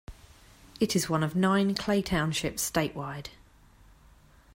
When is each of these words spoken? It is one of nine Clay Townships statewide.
It 0.79 0.95
is 0.95 1.11
one 1.11 1.21
of 1.21 1.35
nine 1.35 1.75
Clay 1.75 2.01
Townships 2.01 2.67
statewide. 2.67 3.27